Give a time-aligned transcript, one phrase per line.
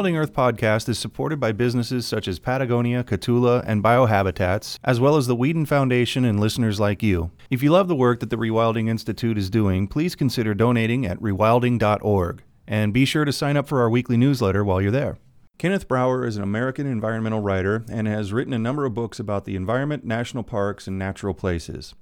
[0.00, 4.98] The Rewilding Earth podcast is supported by businesses such as Patagonia, Kahtoola, and Biohabitats, as
[4.98, 7.32] well as the Weeden Foundation and listeners like you.
[7.50, 11.20] If you love the work that the Rewilding Institute is doing, please consider donating at
[11.20, 12.42] rewilding.org.
[12.66, 15.18] And be sure to sign up for our weekly newsletter while you're there.
[15.58, 19.44] Kenneth Brower is an American environmental writer and has written a number of books about
[19.44, 21.94] the environment, national parks, and natural places.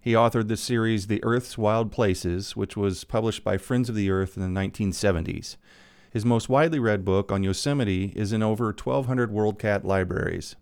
[0.00, 4.10] He authored the series The Earth's Wild Places, which was published by Friends of the
[4.10, 5.56] Earth in the 1970s.
[6.14, 10.54] His most widely read book on Yosemite is in over 1,200 WorldCat libraries.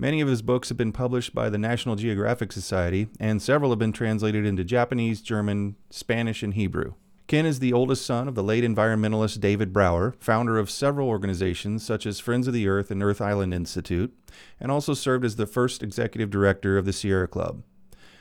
[0.00, 3.78] Many of his books have been published by the National Geographic Society, and several have
[3.78, 6.94] been translated into Japanese, German, Spanish, and Hebrew.
[7.28, 11.84] Ken is the oldest son of the late environmentalist David Brower, founder of several organizations
[11.86, 14.12] such as Friends of the Earth and Earth Island Institute,
[14.58, 17.62] and also served as the first executive director of the Sierra Club.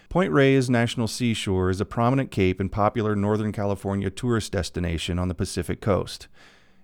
[0.08, 5.30] Point Reyes National Seashore is a prominent cape and popular Northern California tourist destination on
[5.30, 6.28] the Pacific coast.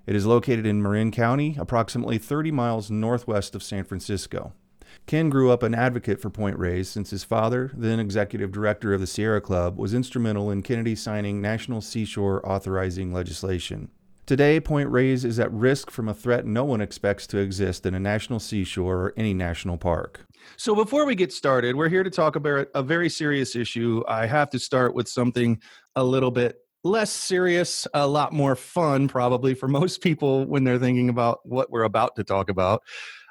[0.08, 4.54] It is located in Marin County, approximately 30 miles northwest of San Francisco.
[5.06, 9.00] Ken grew up an advocate for Point Reyes since his father, then executive director of
[9.00, 13.90] the Sierra Club, was instrumental in Kennedy signing national seashore authorizing legislation.
[14.26, 17.94] Today, Point Reyes is at risk from a threat no one expects to exist in
[17.94, 20.26] a national seashore or any national park.
[20.58, 24.04] So, before we get started, we're here to talk about a very serious issue.
[24.08, 25.60] I have to start with something
[25.96, 30.80] a little bit less serious, a lot more fun, probably for most people when they're
[30.80, 32.82] thinking about what we're about to talk about.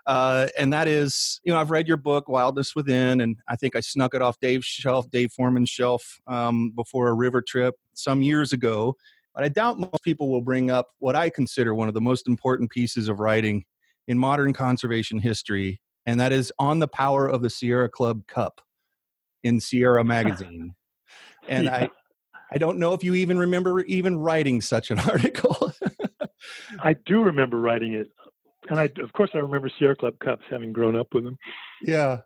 [0.06, 3.76] Uh, and that is, you know, I've read your book, Wildness Within, and I think
[3.76, 8.22] I snuck it off Dave's shelf, Dave Foreman's shelf, um, before a river trip some
[8.22, 8.96] years ago.
[9.34, 12.26] But I doubt most people will bring up what I consider one of the most
[12.26, 13.64] important pieces of writing
[14.08, 18.60] in modern conservation history, and that is On the Power of the Sierra Club Cup
[19.44, 20.74] in Sierra Magazine.
[21.46, 21.76] and yeah.
[21.76, 21.90] I,
[22.52, 25.72] I don't know if you even remember even writing such an article.
[26.80, 28.08] I do remember writing it,
[28.68, 31.36] and I of course I remember Sierra Club Cups, having grown up with them.
[31.82, 32.18] Yeah,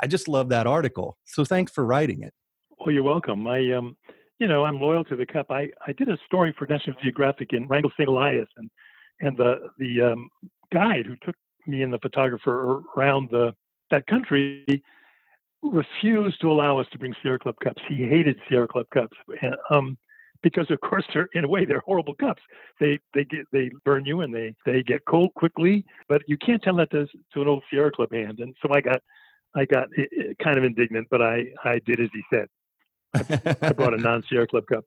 [0.00, 1.18] I just love that article.
[1.24, 2.32] So thanks for writing it.
[2.78, 3.46] Well, you're welcome.
[3.46, 3.96] I um,
[4.38, 5.46] you know, I'm loyal to the cup.
[5.50, 8.08] I I did a story for National Geographic in Wrangell St.
[8.08, 8.70] Elias, and
[9.20, 10.30] and the the um,
[10.72, 11.34] guide who took
[11.66, 13.54] me and the photographer around the
[13.90, 14.64] that country
[15.62, 17.82] refused to allow us to bring Sierra Club cups.
[17.88, 19.16] He hated Sierra Club cups,
[19.70, 19.98] um,
[20.42, 22.42] because of course they're in a way they're horrible cups.
[22.78, 25.84] They they get they burn you and they they get cold quickly.
[26.08, 28.40] But you can't tell that to, to an old Sierra Club hand.
[28.40, 29.00] And so I got
[29.54, 29.88] I got
[30.42, 32.48] kind of indignant, but I I did as he said.
[33.14, 34.84] I, I brought a non Sierra Club cup.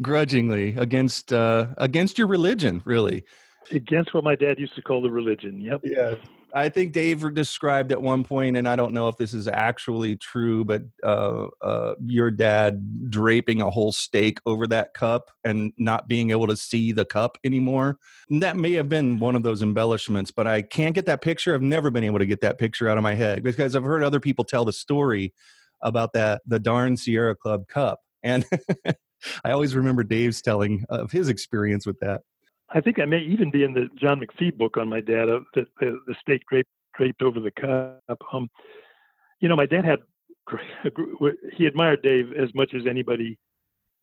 [0.00, 3.24] Grudgingly against uh, against your religion, really.
[3.72, 5.60] Against what my dad used to call the religion.
[5.60, 5.80] Yep.
[5.84, 6.14] Yeah.
[6.56, 10.16] I think Dave described at one point, and I don't know if this is actually
[10.16, 16.08] true, but uh, uh, your dad draping a whole steak over that cup and not
[16.08, 17.98] being able to see the cup anymore.
[18.30, 21.54] And that may have been one of those embellishments, but I can't get that picture.
[21.54, 24.02] I've never been able to get that picture out of my head because I've heard
[24.02, 25.34] other people tell the story
[25.82, 28.46] about that the darn Sierra Club cup, and
[29.44, 32.22] I always remember Dave's telling of his experience with that.
[32.70, 35.40] I think I may even be in the John McPhee book on my dad, uh,
[35.54, 38.18] the, the, the steak draped, draped over the cup.
[38.32, 38.50] Um,
[39.40, 40.00] you know, my dad had,
[41.56, 43.38] he admired Dave as much as anybody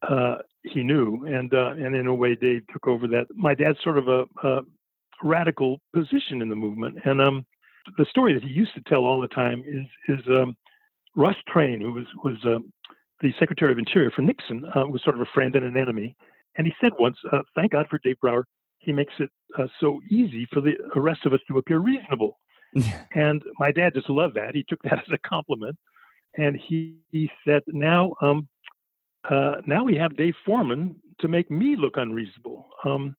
[0.07, 1.25] uh, he knew.
[1.25, 3.27] And, uh, and in a way, Dave took over that.
[3.35, 4.61] My dad's sort of a, a
[5.21, 6.99] radical position in the movement.
[7.05, 7.45] And um,
[7.97, 10.55] the story that he used to tell all the time is, is um,
[11.15, 12.71] Russ Train, who was, was um,
[13.21, 16.15] the Secretary of Interior for Nixon, uh, was sort of a friend and an enemy.
[16.57, 18.45] And he said once, uh, thank God for Dave Brower.
[18.79, 22.39] He makes it uh, so easy for the rest of us to appear reasonable.
[23.13, 24.55] and my dad just loved that.
[24.55, 25.77] He took that as a compliment.
[26.37, 28.47] And he, he said, now, um,
[29.29, 32.67] uh, now we have Dave Foreman to make me look unreasonable.
[32.83, 33.15] Um,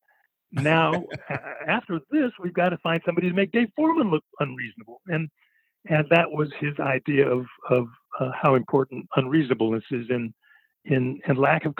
[0.53, 1.05] now,
[1.69, 5.00] after this, we've got to find somebody to make Dave Foreman look unreasonable.
[5.06, 5.29] And
[5.87, 7.87] and that was his idea of of
[8.20, 10.32] uh, how important unreasonableness is in
[10.87, 11.75] in and lack of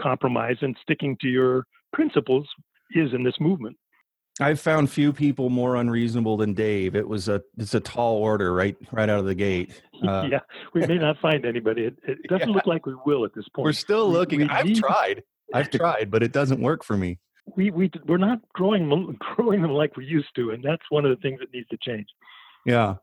[0.00, 2.46] compromise and sticking to your principles
[2.94, 3.76] is in this movement.
[4.40, 6.94] I've found few people more unreasonable than Dave.
[6.94, 9.82] It was a it's a tall order right right out of the gate.
[10.00, 10.40] Uh, yeah,
[10.72, 11.82] we may not find anybody.
[11.82, 12.54] It, it doesn't yeah.
[12.54, 13.66] look like we will at this point.
[13.66, 14.38] We're still looking.
[14.38, 15.22] We, we I've need, tried.
[15.52, 17.18] I've tried, but it doesn't work for me.
[17.54, 21.10] We we we're not growing growing them like we used to, and that's one of
[21.10, 22.06] the things that needs to change.
[22.64, 22.94] Yeah.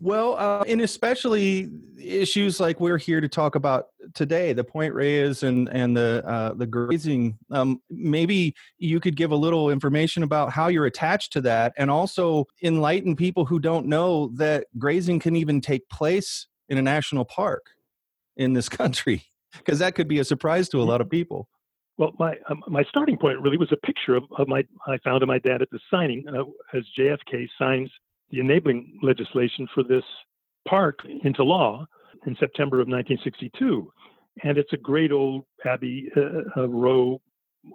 [0.00, 5.42] Well, uh, and especially issues like we're here to talk about today, the Point Reyes
[5.42, 7.38] and and the uh, the grazing.
[7.50, 11.90] Um, maybe you could give a little information about how you're attached to that, and
[11.90, 17.24] also enlighten people who don't know that grazing can even take place in a national
[17.24, 17.66] park
[18.36, 19.24] in this country,
[19.56, 21.48] because that could be a surprise to a lot of people.
[21.98, 25.22] Well, my um, my starting point really was a picture of, of my I found
[25.22, 26.44] of my dad at the signing uh,
[26.76, 27.90] as JFK signs
[28.30, 30.04] the enabling legislation for this
[30.66, 31.86] park into law
[32.26, 33.92] in September of 1962.
[34.42, 37.20] And it's a great old Abbie uh, uh, Rowe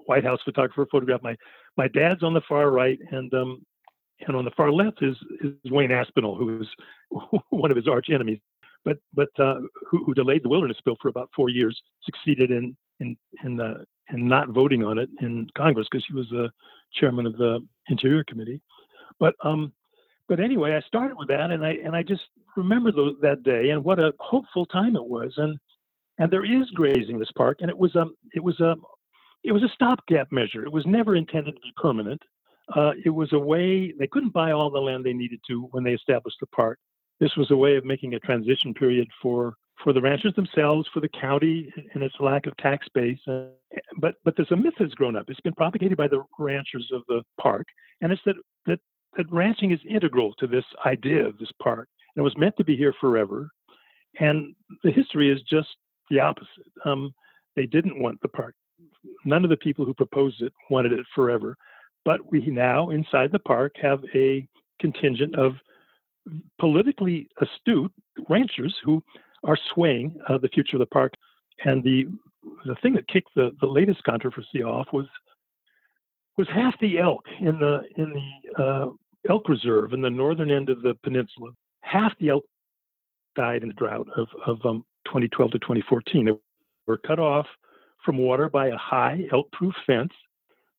[0.06, 1.21] White House photographer photograph.
[1.24, 1.36] My
[1.77, 3.65] my dad's on the far right, and um,
[4.27, 6.68] and on the far left is is Wayne Aspinall, who is
[7.50, 8.39] one of his arch enemies,
[8.86, 9.56] but but uh,
[9.89, 13.83] who, who, delayed the wilderness bill for about four years, succeeded in in in, uh,
[14.13, 16.50] in not voting on it in Congress because he was the
[16.94, 18.62] chairman of the Interior Committee.
[19.19, 19.74] But um,
[20.31, 22.21] but anyway, I started with that, and I and I just
[22.55, 25.33] remember that day and what a hopeful time it was.
[25.35, 25.59] And
[26.19, 28.75] and there is grazing this park, and it was um it was a
[29.43, 30.63] it was a stopgap measure.
[30.63, 32.21] It was never intended to be permanent.
[32.73, 35.83] Uh, it was a way they couldn't buy all the land they needed to when
[35.83, 36.79] they established the park.
[37.19, 41.01] This was a way of making a transition period for for the ranchers themselves, for
[41.01, 43.19] the county and its lack of tax base.
[43.27, 43.47] Uh,
[43.97, 45.25] but but there's a myth that's grown up.
[45.29, 47.67] It's been propagated by the ranchers of the park,
[47.99, 48.79] and it's that that
[49.17, 51.87] that ranching is integral to this idea of this park.
[52.15, 53.49] And it was meant to be here forever.
[54.19, 55.69] And the history is just
[56.09, 56.71] the opposite.
[56.85, 57.13] Um,
[57.55, 58.55] they didn't want the park.
[59.25, 61.55] None of the people who proposed it wanted it forever.
[62.03, 64.47] But we now, inside the park, have a
[64.79, 65.53] contingent of
[66.59, 67.91] politically astute
[68.29, 69.03] ranchers who
[69.43, 71.13] are swaying uh, the future of the park.
[71.65, 72.07] And the
[72.65, 75.05] the thing that kicked the, the latest controversy off was
[76.37, 78.89] was half the elk in the in the uh,
[79.29, 81.51] elk reserve in the northern end of the peninsula.
[81.81, 82.45] Half the elk
[83.35, 86.25] died in the drought of, of um, 2012 to 2014.
[86.25, 86.31] They
[86.88, 87.47] were cut off
[88.03, 90.12] from water by a high elk-proof fence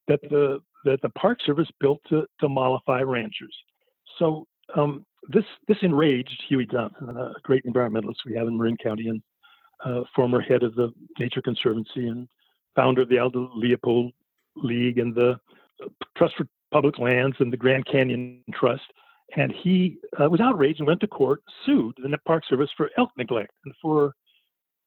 [0.08, 3.56] that the that the Park Service built to, to mollify ranchers.
[4.18, 9.08] So um, this this enraged Huey Johnson, a great environmentalist we have in Marin County,
[9.08, 9.22] and
[9.84, 12.28] uh, former head of the Nature Conservancy and
[12.74, 14.12] founder of the Aldo Leopold
[14.56, 15.38] League and the
[16.16, 18.82] Trust for Public Lands and the Grand Canyon Trust.
[19.36, 23.10] And he uh, was outraged and went to court, sued the Park Service for elk
[23.16, 24.14] neglect and for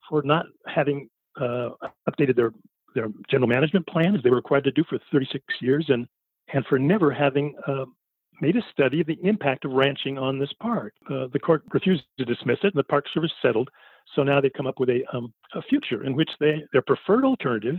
[0.07, 1.09] for not having
[1.41, 1.69] uh,
[2.09, 2.51] updated their
[2.93, 6.07] their general management plan as they were required to do for 36 years, and
[6.53, 7.85] and for never having uh,
[8.41, 10.93] made a study of the impact of ranching on this park.
[11.09, 13.69] Uh, the court refused to dismiss it, and the Park Service settled.
[14.15, 17.25] So now they've come up with a, um, a future in which they their preferred
[17.25, 17.77] alternative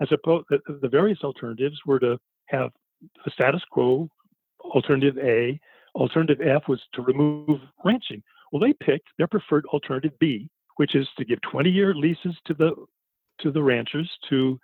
[0.00, 2.70] as opposed the, the various alternatives were to have
[3.24, 4.08] the status quo
[4.64, 5.60] alternative A.
[5.94, 8.22] Alternative F was to remove ranching.
[8.50, 12.74] Well, they picked their preferred alternative B, which is to give 20-year leases to the
[13.40, 14.58] to the ranchers to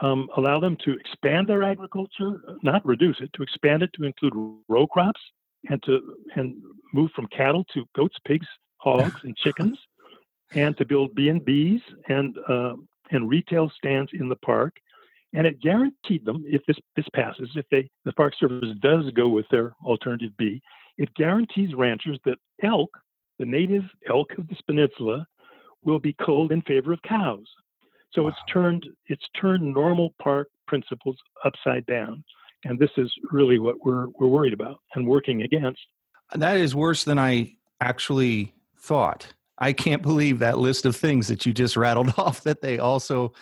[0.00, 4.32] um, allow them to expand their agriculture, not reduce it, to expand it to include
[4.68, 5.20] row crops
[5.68, 6.56] and to and
[6.94, 8.46] move from cattle to goats, pigs,
[8.78, 9.78] hogs, and chickens,
[10.54, 12.74] and to build B and B's and uh,
[13.10, 14.74] and retail stands in the park.
[15.34, 19.28] And it guaranteed them, if this, this passes, if they the Park Service does go
[19.28, 20.60] with their alternative B,
[20.96, 22.90] it guarantees ranchers that elk,
[23.38, 25.26] the native elk of this peninsula,
[25.84, 27.46] will be culled in favor of cows.
[28.12, 28.28] So wow.
[28.28, 32.24] it's turned it's turned normal park principles upside down.
[32.64, 35.80] And this is really what we're we're worried about and working against.
[36.34, 39.32] That is worse than I actually thought.
[39.58, 43.32] I can't believe that list of things that you just rattled off that they also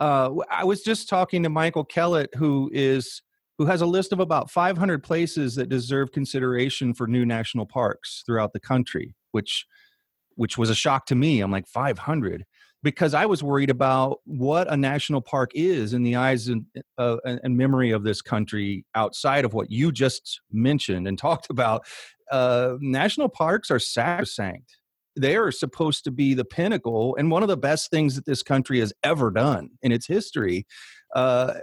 [0.00, 3.22] uh, I was just talking to Michael Kellett who is
[3.58, 8.22] who has a list of about 500 places that deserve consideration for new national parks
[8.26, 9.66] throughout the country which
[10.36, 11.40] which was a shock to me.
[11.40, 12.44] I'm like 500
[12.82, 16.64] because I was worried about what a national park is in the eyes and,
[16.98, 21.86] uh, and memory of this country outside of what you just mentioned and talked about.
[22.30, 24.76] Uh, national parks are sacrosanct
[25.16, 28.42] they are supposed to be the pinnacle and one of the best things that this
[28.42, 30.66] country has ever done in its history.
[31.14, 31.54] Uh,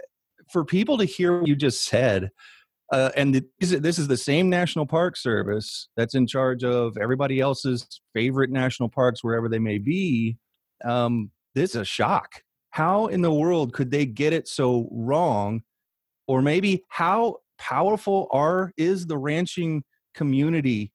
[0.52, 2.32] for people to hear what you just said,
[2.92, 6.96] uh, and this is, this is the same National Park Service that's in charge of
[6.98, 10.38] everybody else's favorite national parks, wherever they may be.
[10.84, 12.44] Um, this is a shock.
[12.70, 15.64] How in the world could they get it so wrong?
[16.28, 19.84] Or maybe how powerful are is the ranching
[20.14, 20.93] community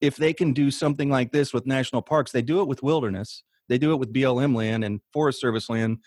[0.00, 3.42] if they can do something like this with national parks, they do it with wilderness,
[3.68, 5.98] they do it with BLM land and Forest Service land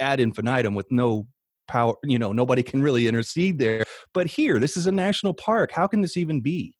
[0.00, 1.26] ad infinitum with no
[1.68, 3.84] power, you know, nobody can really intercede there.
[4.12, 5.70] But here, this is a national park.
[5.72, 6.74] How can this even be?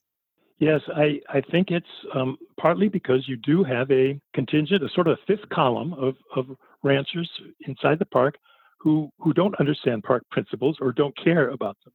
[0.59, 5.07] Yes, I, I think it's um, partly because you do have a contingent, a sort
[5.07, 6.45] of fifth column of, of
[6.83, 7.29] ranchers
[7.61, 8.35] inside the park
[8.79, 11.93] who, who don't understand park principles or don't care about them.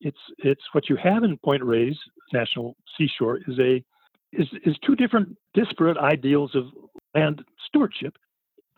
[0.00, 1.96] It's, it's what you have in Point Reyes
[2.32, 3.84] National Seashore is a
[4.38, 6.64] is, is two different disparate ideals of
[7.14, 8.16] land stewardship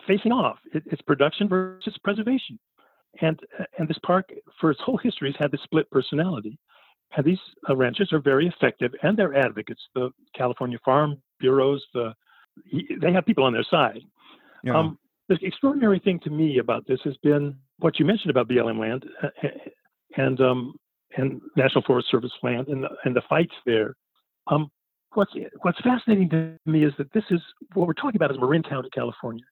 [0.07, 0.59] facing off.
[0.73, 2.59] It, it's production versus preservation.
[3.21, 3.39] And,
[3.79, 6.59] and this park, for its whole history, has had this split personality.
[7.17, 7.39] And these
[7.69, 9.81] uh, ranchers are very effective, and they're advocates.
[9.95, 12.13] The California Farm Bureaus, the
[13.01, 14.01] they have people on their side.
[14.65, 14.77] Yeah.
[14.77, 14.99] Um,
[15.29, 19.05] the extraordinary thing to me about this has been what you mentioned about BLM land
[19.23, 19.49] uh,
[20.17, 20.75] and um,
[21.17, 23.95] and National Forest Service land and the, and the fights there.
[24.49, 24.71] Um,
[25.19, 25.33] what's
[25.63, 27.41] what's fascinating to me is that this is
[27.75, 29.45] what we're talking about is Marin County, California.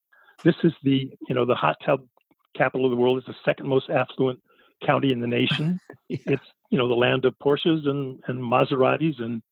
[0.44, 2.02] This is the you know the hot tub
[2.56, 3.18] capital of the world.
[3.18, 4.38] It's the second most affluent
[4.86, 5.80] county in the nation.
[6.08, 6.18] yeah.
[6.26, 9.42] It's you know the land of Porsches and and Maseratis and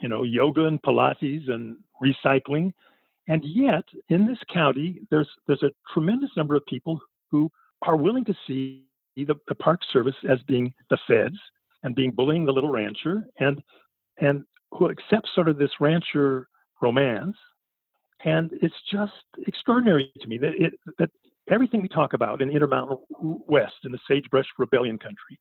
[0.00, 2.72] you know yoga and Pilates and recycling.
[3.28, 6.98] And yet, in this county, there's there's a tremendous number of people
[7.30, 7.50] who
[7.82, 8.84] are willing to see
[9.16, 11.36] the, the Park Service as being the feds
[11.82, 13.62] and being bullying the little rancher and
[14.18, 16.48] and who accepts sort of this rancher
[16.80, 17.36] romance.
[18.24, 19.12] And it's just
[19.46, 21.10] extraordinary to me that it, that
[21.50, 25.38] everything we talk about in the Intermountain West, in the sagebrush rebellion country,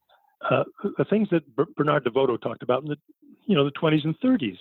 [0.49, 0.63] uh,
[0.97, 1.43] the things that
[1.75, 2.97] Bernard DeVoto talked about in the
[3.45, 4.57] you know the 20s and 30s,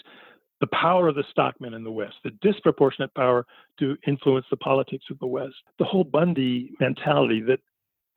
[0.61, 3.45] the power of the stockmen in the West, the disproportionate power
[3.79, 7.61] to influence the politics of the West, the whole Bundy mentality that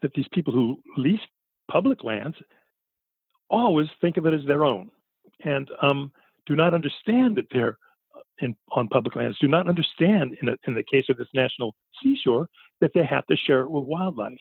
[0.02, 1.20] that these people who lease
[1.72, 2.38] public lands
[3.50, 4.90] always think of it as their own,
[5.44, 6.12] and um,
[6.48, 7.78] do not understand that they're
[8.16, 11.28] uh, in, on public lands, do not understand, in, a, in the case of this
[11.34, 12.48] national seashore,
[12.82, 14.38] that they have to share it with wildlife.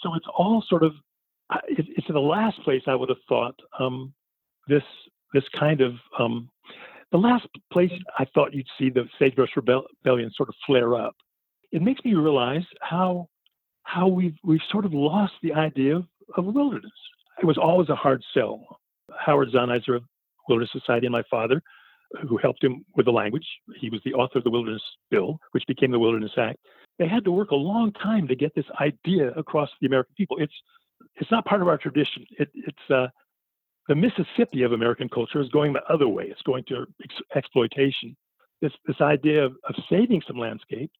[0.00, 0.92] So it's all sort of,
[1.68, 4.12] it, it's the last place I would have thought um,
[4.68, 4.82] this
[5.32, 6.48] this kind of, um,
[7.10, 11.14] the last place I thought you'd see the sagebrush rebellion sort of flare up.
[11.72, 13.28] It makes me realize how
[13.82, 16.04] how we've we've sort of lost the idea of,
[16.36, 16.92] of wilderness.
[17.42, 18.80] It was always a hard sell.
[19.18, 20.04] Howard Zahniser of
[20.48, 21.62] Wilderness Society and my father,
[22.28, 23.46] who helped him with the language.
[23.80, 26.58] He was the author of the Wilderness Bill, which became the Wilderness Act.
[26.98, 30.36] They had to work a long time to get this idea across the American people.
[30.38, 30.54] It's
[31.16, 32.24] it's not part of our tradition.
[32.38, 33.08] It, it's uh,
[33.88, 36.24] the Mississippi of American culture is going the other way.
[36.24, 38.16] It's going to ex- exploitation.
[38.62, 40.90] This this idea of, of saving some landscape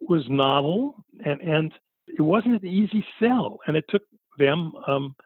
[0.00, 1.72] was novel, and and
[2.06, 3.58] it wasn't an easy sell.
[3.66, 4.02] And it took
[4.38, 5.16] them um,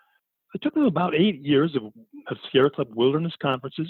[0.55, 1.85] it took them about eight years of,
[2.29, 3.89] of Sierra Club Wilderness conferences,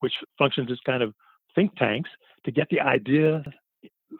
[0.00, 1.12] which functions as kind of
[1.54, 2.10] think tanks,
[2.44, 3.42] to get the idea,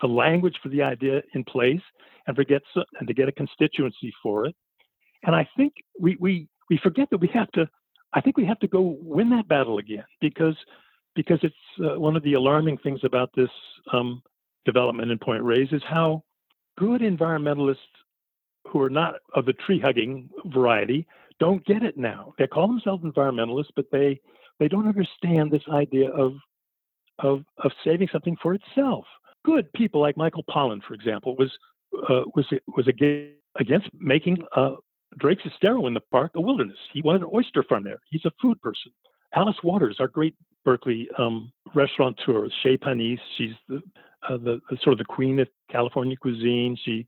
[0.00, 1.80] the language for the idea in place,
[2.26, 2.62] and forget
[2.98, 4.54] and to get a constituency for it.
[5.24, 7.68] And I think we we we forget that we have to.
[8.12, 10.56] I think we have to go win that battle again because
[11.14, 13.50] because it's uh, one of the alarming things about this
[13.92, 14.22] um,
[14.64, 16.22] development in Point Reyes is how
[16.78, 17.76] good environmentalists
[18.68, 21.06] who are not of the tree hugging variety
[21.40, 22.34] don't get it now.
[22.38, 24.20] They call themselves environmentalists, but they
[24.60, 26.34] they don't understand this idea of
[27.18, 29.04] of of saving something for itself.
[29.44, 31.50] Good people like Michael Pollan, for example, was
[32.08, 34.76] uh, was was against making uh,
[35.18, 36.78] Drake's Estero in the park a wilderness.
[36.92, 37.98] He wanted an oyster farm there.
[38.10, 38.92] He's a food person.
[39.34, 43.18] Alice Waters, our great Berkeley um, restaurateur, Chez Panisse.
[43.36, 43.82] She's the,
[44.28, 46.76] uh, the, the, sort of the queen of California cuisine.
[46.84, 47.06] She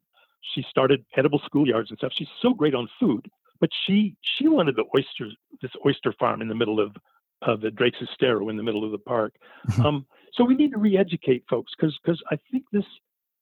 [0.55, 2.13] she started edible schoolyards and stuff.
[2.15, 3.27] She's so great on food
[3.61, 5.29] but she she wanted the oyster
[5.63, 6.95] this oyster farm in the middle of
[7.43, 9.35] of the Drake's Estero in the middle of the park.
[9.69, 9.87] Mm-hmm.
[9.87, 12.85] um, so we need to re-educate folks because because I think this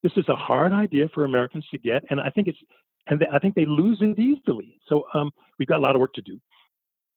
[0.02, 2.58] this is a hard idea for Americans to get, and I think it's
[3.06, 4.78] and they, I think they lose it easily.
[4.88, 6.38] So um, we've got a lot of work to do.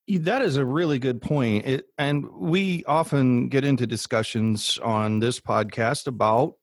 [0.10, 1.66] That is a really good point.
[1.66, 6.54] It, and we often get into discussions on this podcast about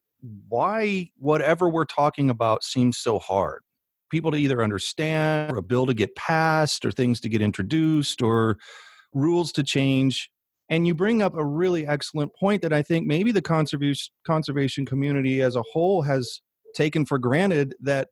[0.49, 3.64] why whatever we're talking about seems so hard
[4.15, 8.23] people to either understand or a bill to get passed or things to get introduced
[8.23, 8.57] or
[9.13, 10.31] rules to change.
[10.69, 14.87] And you bring up a really excellent point that i think maybe the conservation conservation
[14.87, 16.41] community as a whole has
[16.77, 18.09] taken for granted that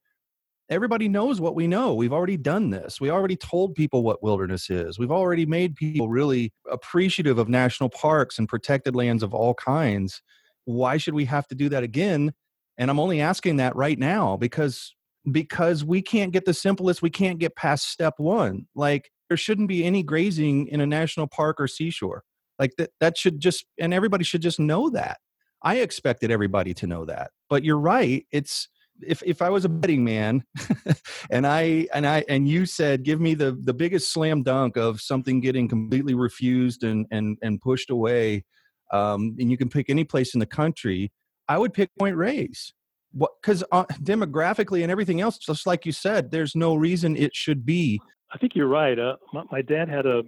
[0.69, 1.95] everybody knows what we know.
[1.95, 3.01] We've already done this.
[3.01, 4.99] We already told people what wilderness is.
[4.99, 10.21] We've already made people really appreciative of national parks and protected lands of all kinds.
[10.65, 12.33] Why should we have to do that again?
[12.77, 14.95] And i'm only asking that right now because
[15.31, 19.69] because we can't get the simplest we can't get past step one like there shouldn't
[19.69, 22.25] be any grazing in a national park or seashore
[22.59, 25.19] like that that should just and everybody should just know that
[25.63, 28.69] i expected everybody to know that but you're right it's
[29.01, 30.45] if if i was a betting man
[31.31, 35.01] and i and i and you said give me the the biggest slam dunk of
[35.01, 38.45] something getting completely refused and and and pushed away
[38.93, 41.11] um, and you can pick any place in the country,
[41.49, 42.73] I would pick Point Reyes.
[43.13, 43.33] What?
[43.41, 47.65] Because uh, demographically and everything else, just like you said, there's no reason it should
[47.65, 48.01] be.
[48.33, 48.99] I think you're right.
[48.99, 50.23] Uh, my, my, dad had a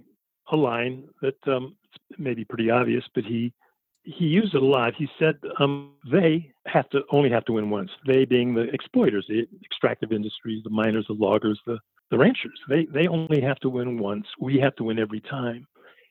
[0.51, 1.75] a line that um,
[2.17, 3.51] may be pretty obvious, but he
[4.03, 4.93] he used it a lot.
[4.95, 7.89] He said um, they have to only have to win once.
[8.05, 11.79] They being the exploiters, the extractive industries, the miners, the loggers, the
[12.11, 12.59] the ranchers.
[12.69, 14.27] They they only have to win once.
[14.39, 15.67] We have to win every time.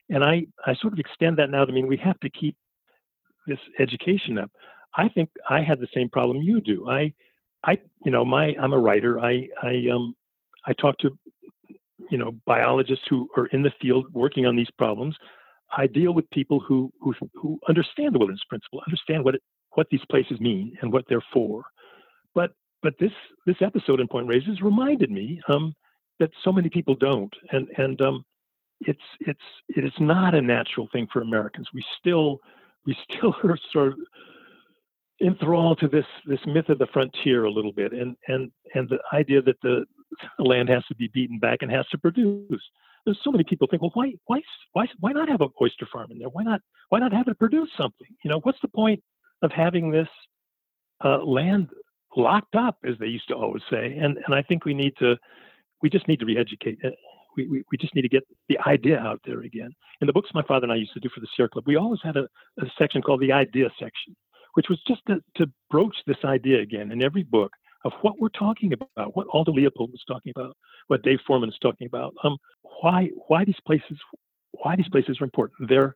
[0.09, 2.57] And I I sort of extend that now to mean we have to keep
[3.47, 4.51] this education up.
[4.97, 6.89] I think I had the same problem you do.
[6.89, 7.13] I
[7.63, 9.19] I you know my I'm a writer.
[9.19, 10.15] I I um
[10.65, 11.17] I talk to
[12.09, 15.15] you know biologists who are in the field working on these problems.
[15.75, 19.41] I deal with people who who, who understand the wilderness principle, understand what it,
[19.73, 21.63] what these places mean and what they're for.
[22.33, 23.11] But but this
[23.45, 25.73] this episode in Point Reyes reminded me um,
[26.19, 28.23] that so many people don't, and and um,
[28.81, 31.67] it's it's it is not a natural thing for Americans.
[31.73, 32.39] We still
[32.85, 33.99] we still are sort of
[35.21, 38.99] enthralled to this this myth of the frontier a little bit, and and and the
[39.13, 39.85] idea that the
[40.39, 42.61] land has to be beaten back and has to produce.
[43.05, 44.41] There's so many people think, well, why, why,
[44.73, 46.29] why, why not have an oyster farm in there?
[46.29, 48.07] Why not, why not have it produce something?
[48.23, 49.03] You know, what's the point
[49.43, 50.07] of having this
[51.03, 51.69] uh, land
[52.17, 53.95] locked up, as they used to always say?
[53.97, 55.17] And and I think we need to,
[55.83, 56.79] we just need to re-educate.
[56.83, 56.89] Uh,
[57.37, 59.69] we, we, we just need to get the idea out there again.
[60.01, 61.75] In the books my father and I used to do for the Sierra Club, we
[61.75, 62.27] always had a,
[62.59, 64.15] a section called the idea section,
[64.55, 67.51] which was just to, to broach this idea again in every book
[67.85, 70.57] of what we're talking about, what Aldo Leopold was talking about,
[70.87, 72.13] what Dave Foreman is talking about.
[72.23, 72.37] Um,
[72.81, 73.97] why why these places
[74.51, 75.69] why these places are important.
[75.69, 75.95] They're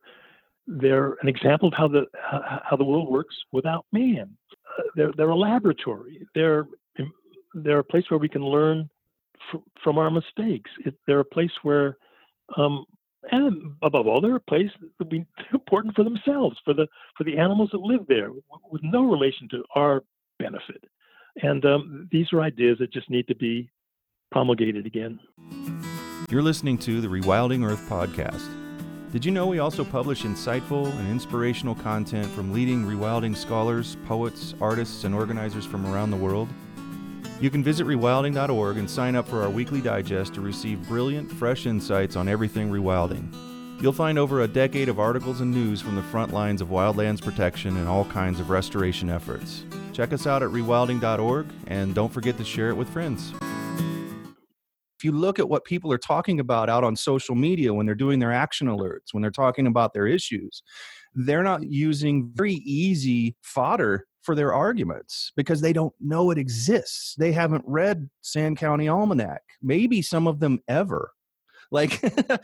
[0.66, 4.30] they're an example of how the how the world works without man.
[4.78, 6.26] Uh, they're they're a laboratory.
[6.34, 6.66] They're
[7.54, 8.88] they're a place where we can learn
[9.52, 10.70] f- from our mistakes.
[10.84, 11.96] It, they're a place where,
[12.56, 12.84] um,
[13.30, 17.24] and above all, they're a place that would be important for themselves, for the for
[17.24, 18.30] the animals that live there,
[18.70, 20.02] with no relation to our
[20.38, 20.84] benefit.
[21.42, 23.70] And um, these are ideas that just need to be
[24.32, 25.20] promulgated again.
[26.28, 28.48] You're listening to the Rewilding Earth podcast.
[29.12, 34.54] Did you know we also publish insightful and inspirational content from leading rewilding scholars, poets,
[34.60, 36.48] artists, and organizers from around the world?
[37.40, 41.64] You can visit rewilding.org and sign up for our weekly digest to receive brilliant, fresh
[41.64, 43.34] insights on everything rewilding.
[43.80, 47.22] You'll find over a decade of articles and news from the front lines of wildlands
[47.22, 49.64] protection and all kinds of restoration efforts.
[49.94, 53.32] Check us out at rewilding.org and don't forget to share it with friends.
[54.98, 57.94] If you look at what people are talking about out on social media when they're
[57.94, 60.62] doing their action alerts, when they're talking about their issues,
[61.14, 67.14] they're not using very easy fodder for their arguments because they don't know it exists.
[67.18, 71.12] They haven't read Sand County Almanac, maybe some of them ever.
[71.72, 72.02] Like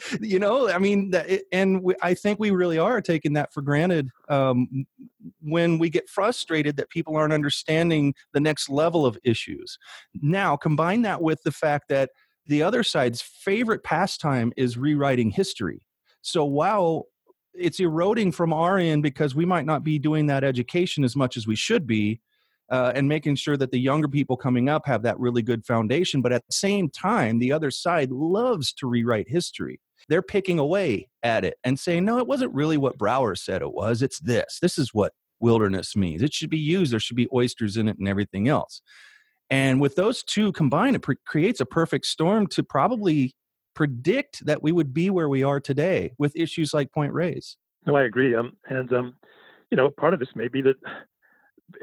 [0.21, 1.13] you know i mean
[1.51, 4.87] and i think we really are taking that for granted um,
[5.41, 9.79] when we get frustrated that people aren't understanding the next level of issues.
[10.15, 12.11] Now combine that with the fact that
[12.47, 15.87] the other side's favorite pastime is rewriting history.
[16.23, 17.07] So while
[17.59, 21.37] it's eroding from our end because we might not be doing that education as much
[21.37, 22.21] as we should be
[22.71, 26.21] uh, and making sure that the younger people coming up have that really good foundation.
[26.21, 29.81] But at the same time, the other side loves to rewrite history.
[30.09, 33.73] They're picking away at it and saying, no, it wasn't really what Brower said it
[33.73, 34.03] was.
[34.03, 34.59] It's this.
[34.61, 36.23] This is what wilderness means.
[36.23, 36.93] It should be used.
[36.93, 38.81] There should be oysters in it and everything else.
[39.51, 43.35] And with those two combined, it pre- creates a perfect storm to probably
[43.77, 47.57] predict that we would be where we are today with issues like Point Reyes.
[47.87, 48.35] No, I agree.
[48.35, 49.15] Um, and um,
[49.71, 50.77] you know, part of this may be that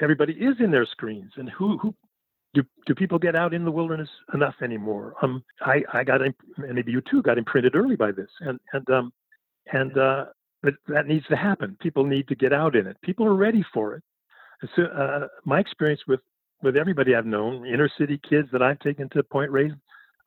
[0.01, 1.95] everybody is in their screens, and who who
[2.53, 5.13] do, do people get out in the wilderness enough anymore?
[5.21, 8.89] Um, I I got and maybe you too got imprinted early by this, and and
[8.89, 9.13] um,
[9.71, 10.25] and uh,
[10.61, 11.77] but that needs to happen.
[11.79, 12.97] People need to get out in it.
[13.01, 14.03] People are ready for it.
[14.75, 16.21] So, uh, my experience with
[16.63, 19.73] with everybody I've known, inner city kids that I've taken to Point Reyes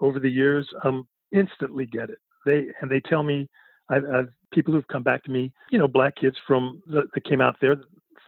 [0.00, 2.18] over the years, um, instantly get it.
[2.44, 3.48] They and they tell me
[3.88, 7.40] I've, I've, people who've come back to me, you know, black kids from that came
[7.40, 7.76] out there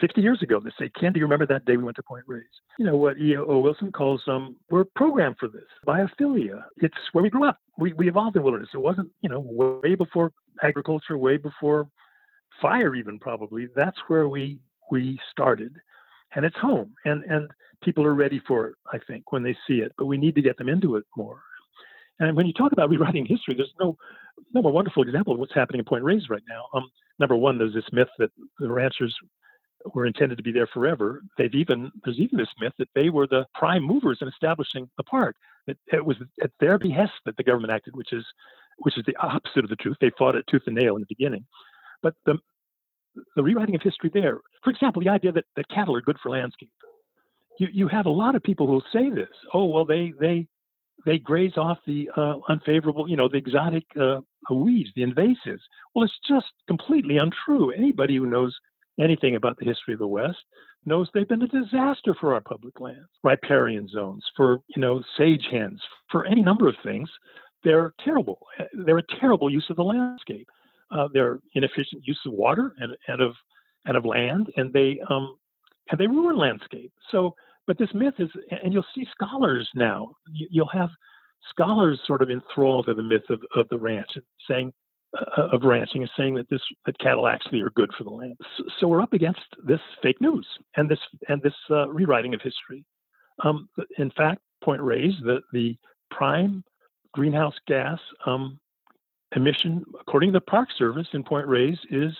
[0.00, 2.24] 60 years ago they say, Ken, do you remember that day we went to Point
[2.26, 2.44] Reyes?
[2.78, 3.58] You know what E.O.
[3.58, 5.64] Wilson calls um, we're programmed for this.
[5.86, 6.62] Biophilia.
[6.78, 7.58] It's where we grew up.
[7.78, 8.70] We, we evolved in wilderness.
[8.74, 10.32] It wasn't, you know, way before
[10.62, 11.88] agriculture, way before
[12.60, 13.68] fire even probably.
[13.74, 14.58] That's where we
[14.90, 15.74] we started.
[16.34, 16.94] And it's home.
[17.04, 17.50] And and
[17.82, 19.92] people are ready for it, I think, when they see it.
[19.98, 21.40] But we need to get them into it more.
[22.20, 23.96] And when you talk about rewriting history, there's no
[24.54, 26.66] no more wonderful example of what's happening in Point Reyes right now.
[26.72, 29.14] Um, number one, there's this myth that the ranchers
[29.94, 31.22] were intended to be there forever.
[31.36, 35.04] They've even there's even this myth that they were the prime movers in establishing the
[35.04, 35.36] park.
[35.66, 38.24] That it was at their behest that the government acted, which is
[38.78, 39.96] which is the opposite of the truth.
[40.00, 41.44] They fought it tooth and nail in the beginning.
[42.02, 42.38] But the
[43.36, 44.38] the rewriting of history there.
[44.62, 46.70] For example, the idea that, that cattle are good for landscape.
[47.58, 49.28] You you have a lot of people who say this.
[49.52, 50.46] Oh well, they they
[51.04, 55.60] they graze off the uh, unfavorable, you know, the exotic uh, weeds, the invasives.
[55.94, 57.70] Well, it's just completely untrue.
[57.70, 58.56] Anybody who knows
[59.00, 60.38] anything about the history of the West
[60.84, 65.46] knows they've been a disaster for our public lands, riparian zones, for you know sage
[65.50, 65.80] hens,
[66.10, 67.08] for any number of things.
[67.64, 68.46] They're terrible.
[68.72, 70.48] They're a terrible use of the landscape.
[70.90, 73.34] Uh, they're inefficient use of water and, and of
[73.84, 75.36] and of land, and they um,
[75.90, 76.92] and they ruin landscape.
[77.10, 77.34] So,
[77.68, 78.30] but this myth is,
[78.64, 80.16] and you'll see scholars now.
[80.32, 80.88] You'll have
[81.50, 84.08] scholars sort of enthralled to the myth of, of the ranch,
[84.48, 84.72] saying
[85.16, 88.36] uh, of ranching is saying that this that cattle actually are good for the land.
[88.80, 92.84] So, we're up against this fake news and this and this uh, rewriting of history.
[93.44, 95.76] Um, in fact, Point Reyes, the the
[96.10, 96.64] prime
[97.12, 98.58] greenhouse gas um,
[99.36, 102.12] emission, according to the Park Service in Point Reyes, is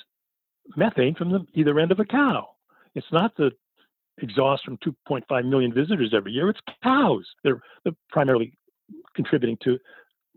[0.77, 2.49] methane from the either end of a cow.
[2.95, 3.51] It's not the
[4.23, 6.49] exhaust from 2.5 million visitors every year.
[6.49, 7.27] It's cows.
[7.45, 8.53] They're, they're primarily
[9.15, 9.79] contributing to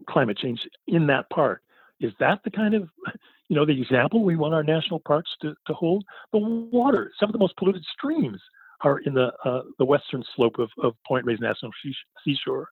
[0.10, 1.62] climate change in that park.
[2.00, 2.90] Is that the kind of,
[3.48, 6.04] you know, the example we want our national parks to, to hold?
[6.32, 8.42] The water, some of the most polluted streams
[8.84, 11.72] are in the uh, the western slope of, of Point Reyes National
[12.24, 12.68] Seashore.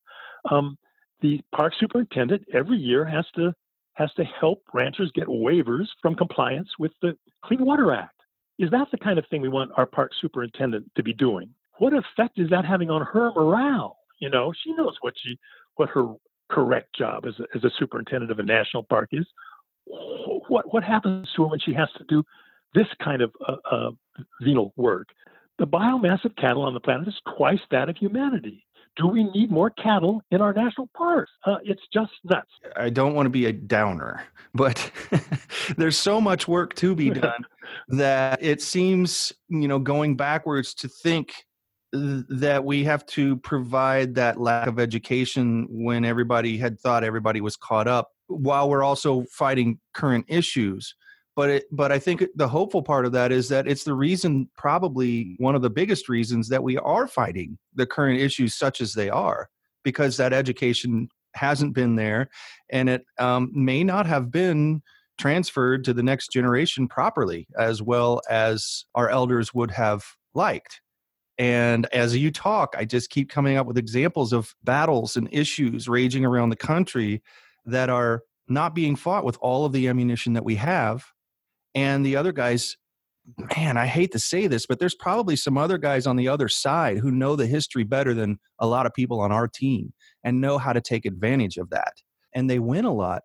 [0.49, 0.77] Um,
[1.21, 3.53] the park superintendent every year has to
[3.93, 8.18] has to help ranchers get waivers from compliance with the Clean Water Act.
[8.59, 11.49] Is that the kind of thing we want our park superintendent to be doing?
[11.77, 13.97] What effect is that having on her morale?
[14.19, 15.39] You know, she knows what she
[15.75, 16.13] what her
[16.49, 19.25] correct job as a, as a superintendent of a national park is.
[19.85, 22.23] What what happens to her when she has to do
[22.75, 23.91] this kind of uh, uh,
[24.41, 25.07] venal work?
[25.57, 28.65] The biomass of cattle on the planet is twice that of humanity
[28.99, 31.31] do we need more cattle in our national parks?
[31.45, 32.49] Uh, it's just nuts.
[32.75, 34.91] I don't want to be a downer, but
[35.77, 37.45] there's so much work to be done
[37.89, 41.33] that it seems, you know, going backwards to think
[41.91, 47.55] that we have to provide that lack of education when everybody had thought everybody was
[47.55, 50.93] caught up while we're also fighting current issues.
[51.35, 54.49] But it, but I think the hopeful part of that is that it's the reason,
[54.57, 58.93] probably one of the biggest reasons that we are fighting the current issues such as
[58.93, 59.49] they are,
[59.83, 62.29] because that education hasn't been there,
[62.69, 64.81] and it um, may not have been
[65.19, 70.03] transferred to the next generation properly as well as our elders would have
[70.33, 70.81] liked.
[71.37, 75.87] And as you talk, I just keep coming up with examples of battles and issues
[75.87, 77.21] raging around the country
[77.65, 81.05] that are not being fought with all of the ammunition that we have
[81.75, 82.77] and the other guys
[83.55, 86.47] man i hate to say this but there's probably some other guys on the other
[86.47, 90.41] side who know the history better than a lot of people on our team and
[90.41, 91.93] know how to take advantage of that
[92.33, 93.21] and they win a lot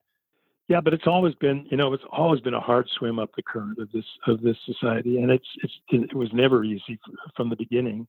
[0.69, 3.43] yeah but it's always been you know it's always been a hard swim up the
[3.43, 6.99] current of this of this society and it's it's it was never easy
[7.37, 8.07] from the beginning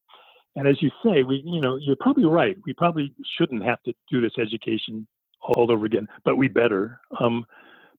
[0.56, 3.94] and as you say we you know you're probably right we probably shouldn't have to
[4.10, 5.06] do this education
[5.42, 7.46] all over again but we better um,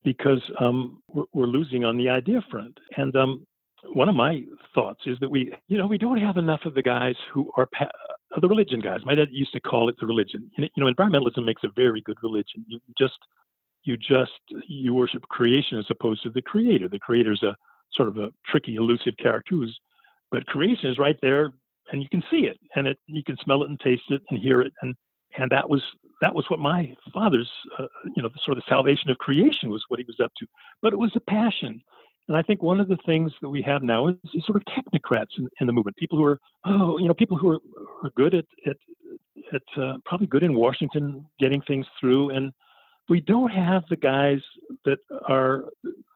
[0.07, 2.79] because um, we're, we're, losing on the idea front.
[2.97, 3.45] And um,
[3.93, 6.83] one of my thoughts is that we, you know, we don't have enough of the
[6.83, 7.91] guys who are pa-
[8.35, 9.01] uh, the religion guys.
[9.05, 10.49] My dad used to call it the religion.
[10.57, 12.65] You know, environmentalism makes a very good religion.
[12.69, 13.19] You just,
[13.87, 14.33] you just,
[14.67, 16.89] you worship creation as opposed to the creator.
[16.89, 17.57] The creator's a
[17.93, 19.79] sort of a tricky, elusive character who's,
[20.31, 21.53] but creation is right there
[21.93, 24.39] and you can see it and it, you can smell it and taste it and
[24.39, 24.73] hear it.
[24.83, 24.95] And,
[25.39, 25.83] and that was
[26.21, 29.69] that was what my father's, uh, you know, the sort of the salvation of creation
[29.69, 30.47] was what he was up to.
[30.81, 31.83] But it was a passion.
[32.29, 34.63] And I think one of the things that we have now is, is sort of
[34.65, 37.61] technocrats in, in, the movement, people who are, oh, you know, people who are,
[38.03, 38.77] are good at, at,
[39.53, 42.31] at uh, probably good in Washington getting things through.
[42.31, 42.53] And
[43.09, 44.41] we don't have the guys
[44.85, 45.65] that are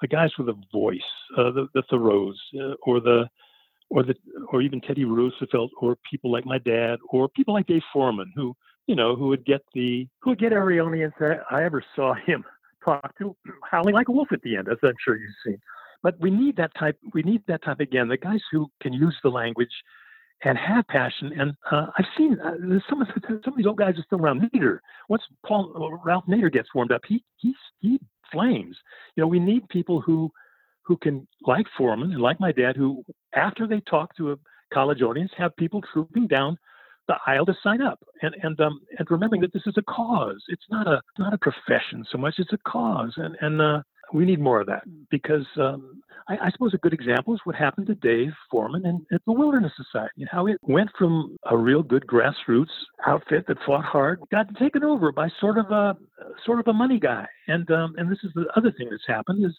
[0.00, 0.98] the guys with a voice,
[1.36, 3.28] uh, the, the Thoreaus uh, or the,
[3.90, 4.14] or the,
[4.48, 8.54] or even Teddy Roosevelt or people like my dad or people like Dave Foreman who,
[8.86, 11.14] you know, who would get the who would get every audience
[11.50, 12.44] I ever saw him
[12.84, 13.36] talk to,
[13.70, 15.58] howling like a wolf at the end, as I'm sure you've seen.
[16.02, 16.98] But we need that type.
[17.12, 18.08] We need that type again.
[18.08, 19.72] The guys who can use the language
[20.44, 21.32] and have passion.
[21.38, 24.20] And uh, I've seen uh, some of the, some of these old guys are still
[24.20, 24.42] around.
[24.42, 28.00] Nader, once Paul uh, Ralph Nader gets warmed up, he he he
[28.32, 28.76] flames.
[29.16, 30.30] You know, we need people who
[30.82, 34.36] who can like Foreman and like my dad, who after they talk to a
[34.72, 36.56] college audience, have people trooping down
[37.08, 40.40] the aisle to sign up and and um and remembering that this is a cause
[40.46, 44.24] it's not a not a profession so much it's a cause and and uh, we
[44.24, 47.86] need more of that because um, I, I, suppose a good example is what happened
[47.88, 51.82] to Dave Foreman and at the Wilderness Society and how it went from a real
[51.82, 52.70] good grassroots
[53.06, 55.96] outfit that fought hard got taken over by sort of a
[56.44, 57.26] sort of a money guy.
[57.48, 59.56] And um, and this is the other thing that's happened is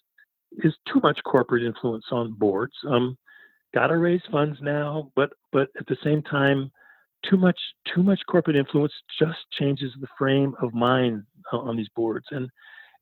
[0.63, 2.73] is too much corporate influence on boards.
[2.87, 3.17] Um,
[3.73, 6.71] got to raise funds now, but but at the same time,
[7.29, 7.59] too much
[7.93, 12.49] too much corporate influence just changes the frame of mind on these boards, and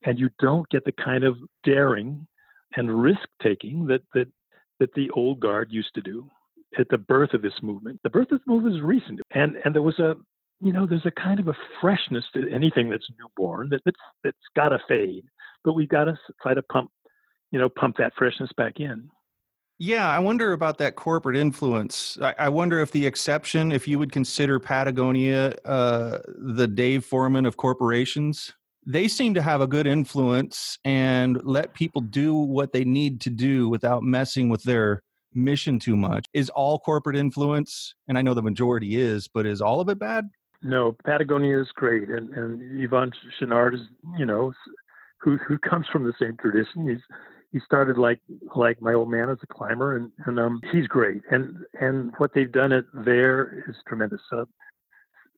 [0.05, 2.27] and you don't get the kind of daring
[2.75, 4.27] and risk taking that that
[4.79, 6.29] that the old guard used to do
[6.77, 7.99] at the birth of this movement.
[8.03, 10.15] The birth of the movement is recent, and and there was a
[10.61, 14.37] you know there's a kind of a freshness to anything that's newborn that that's that's
[14.55, 15.25] got to fade,
[15.63, 16.91] but we've got to try to pump
[17.51, 19.09] you know pump that freshness back in.
[19.81, 22.17] Yeah, I wonder about that corporate influence.
[22.21, 27.45] I, I, wonder if the exception, if you would consider Patagonia uh, the Dave Foreman
[27.45, 28.53] of corporations,
[28.89, 33.29] they seem to have a good influence and let people do what they need to
[33.29, 36.25] do without messing with their mission too much.
[36.33, 39.99] Is all corporate influence, and I know the majority is, but is all of it
[39.99, 40.27] bad?
[40.63, 43.81] No, Patagonia is great, and and Yvon Chouinard is,
[44.17, 44.51] you know,
[45.21, 46.89] who who comes from the same tradition.
[46.89, 47.03] He's
[47.51, 48.19] he started like
[48.55, 51.21] like my old man as a climber, and and um, he's great.
[51.29, 54.21] And and what they've done it there is tremendous.
[54.31, 54.45] Uh,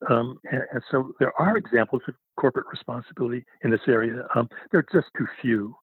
[0.10, 4.26] um, and, and, so there are examples of corporate responsibility in this area.
[4.36, 5.76] Um, they're just too few.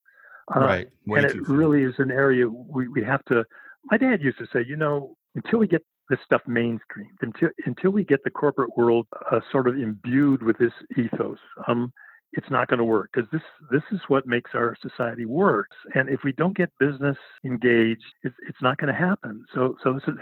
[0.55, 0.89] Uh, right.
[1.07, 3.45] Way and it really is an area we, we have to.
[3.91, 7.91] My dad used to say, you know, until we get this stuff mainstreamed, until until
[7.91, 11.93] we get the corporate world uh, sort of imbued with this ethos, um,
[12.33, 15.69] it's not going to work because this this is what makes our society work.
[15.95, 19.45] And if we don't get business engaged, it's, it's not going to happen.
[19.55, 20.15] So so this is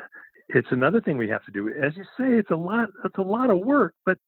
[0.49, 1.69] it's another thing we have to do.
[1.69, 4.19] As you say, it's a lot it's a lot of work, but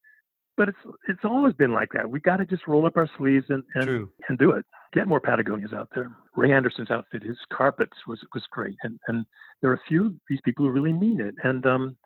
[0.57, 0.79] but it's
[1.09, 2.09] it's always been like that.
[2.11, 3.85] We got to just roll up our sleeves and and,
[4.29, 4.65] and do it.
[4.93, 6.11] Get more Patagonias out there.
[6.37, 9.25] Ray Anderson's outfit, his carpets was was great, and and
[9.61, 11.35] there are a few of these people who really mean it.
[11.45, 11.97] And um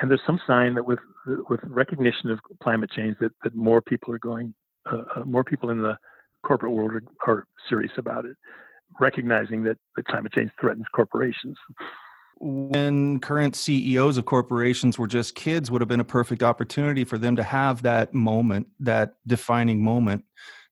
[0.00, 0.98] and there's some sign that with
[1.48, 4.54] with recognition of climate change that that more people are going
[4.90, 5.96] uh, uh, more people in the
[6.44, 8.36] corporate world are, are, serious about it,
[9.00, 11.56] recognizing that the climate change threatens corporations.
[12.40, 17.16] When current CEOs of corporations were just kids, would have been a perfect opportunity for
[17.16, 20.24] them to have that moment, that defining moment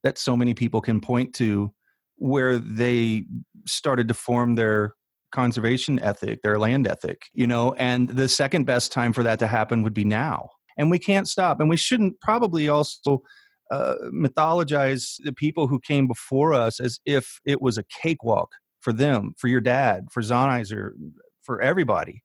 [0.03, 1.73] that so many people can point to,
[2.17, 3.25] where they
[3.67, 4.95] started to form their
[5.33, 9.47] conservation ethic, their land ethic, you know, and the second best time for that to
[9.47, 10.51] happen would be now.
[10.77, 11.61] And we can't stop.
[11.61, 13.23] And we shouldn't probably also
[13.71, 18.93] uh, mythologize the people who came before us as if it was a cakewalk for
[18.93, 20.91] them, for your dad, for Zahniser,
[21.43, 22.23] for everybody.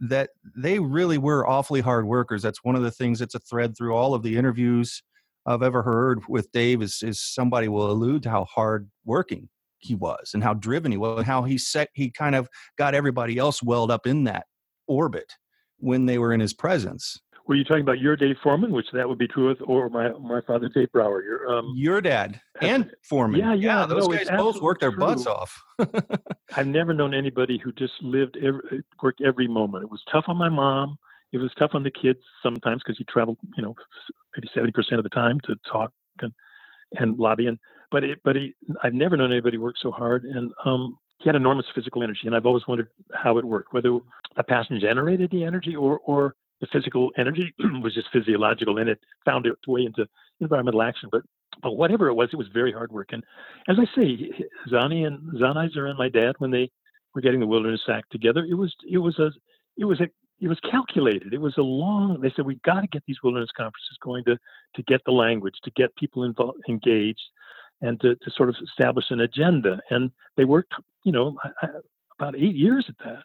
[0.00, 2.42] That they really were awfully hard workers.
[2.42, 5.02] That's one of the things that's a thread through all of the interviews
[5.46, 9.94] I've ever heard with Dave is, is somebody will allude to how hard working he
[9.94, 13.38] was and how driven he was and how he set he kind of got everybody
[13.38, 14.46] else welled up in that
[14.86, 15.32] orbit
[15.78, 17.18] when they were in his presence
[17.50, 20.10] were you talking about your Dave Foreman, which that would be true with, or my
[20.20, 21.20] my father Dave Brower?
[21.20, 23.40] Your um, your dad and Foreman.
[23.40, 25.00] Yeah, yeah, yeah those no, guys both worked their true.
[25.00, 25.60] butts off.
[26.56, 29.82] I've never known anybody who just lived every, worked every moment.
[29.82, 30.96] It was tough on my mom.
[31.32, 33.74] It was tough on the kids sometimes because he traveled, you know,
[34.36, 36.32] maybe seventy percent of the time to talk and
[37.00, 37.48] and lobby.
[37.48, 37.58] And
[37.90, 40.22] but it, but he, I've never known anybody work so hard.
[40.22, 43.98] And um, he had enormous physical energy, and I've always wondered how it worked, whether
[44.36, 49.00] a passion generated the energy or or the physical energy was just physiological and it
[49.24, 50.06] found its way into
[50.40, 51.08] environmental action.
[51.10, 51.22] But
[51.62, 53.08] but whatever it was, it was very hard work.
[53.12, 53.24] And
[53.68, 54.30] as I say,
[54.70, 56.70] Zani and Zahniser and my dad, when they
[57.14, 59.30] were getting the Wilderness Act together, it was it was a
[59.76, 60.08] it was a
[60.40, 61.34] it was calculated.
[61.34, 62.20] It was a long.
[62.20, 64.38] They said we've got to get these wilderness conferences going to
[64.76, 67.20] to get the language, to get people involved, engaged,
[67.82, 69.80] and to, to sort of establish an agenda.
[69.90, 70.72] And they worked,
[71.04, 71.36] you know,
[72.18, 73.24] about eight years at that.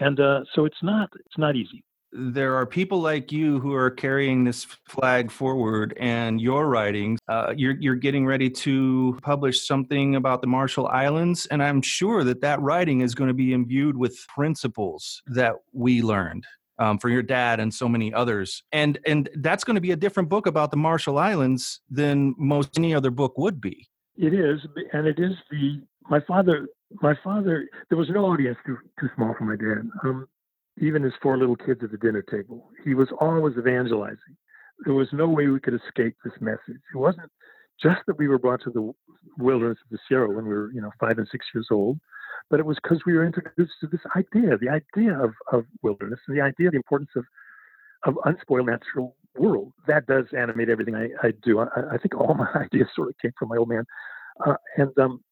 [0.00, 3.90] And uh, so it's not it's not easy there are people like you who are
[3.90, 10.16] carrying this flag forward and your writings uh, you're, you're getting ready to publish something
[10.16, 13.96] about the marshall islands and i'm sure that that writing is going to be imbued
[13.96, 16.44] with principles that we learned
[16.80, 18.64] um, for your dad and so many others.
[18.72, 22.76] And and that's going to be a different book about the marshall islands than most
[22.76, 23.88] any other book would be.
[24.16, 24.60] It is
[24.92, 26.66] and it is the my father
[27.02, 29.88] my father there was no audience too too small for my dad.
[30.04, 30.26] Um,
[30.80, 32.70] even his four little kids at the dinner table.
[32.84, 34.36] He was always evangelizing.
[34.84, 36.80] There was no way we could escape this message.
[36.94, 37.30] It wasn't
[37.82, 38.92] just that we were brought to the
[39.38, 41.98] wilderness of the Sierra when we were, you know, five and six years old,
[42.48, 46.20] but it was because we were introduced to this idea, the idea of, of wilderness
[46.26, 47.24] and the idea, of the importance of,
[48.04, 49.72] of unspoiled natural world.
[49.86, 51.60] That does animate everything I, I do.
[51.60, 53.84] I, I, think all my ideas sort of came from my old man.
[54.44, 55.22] Uh, and um,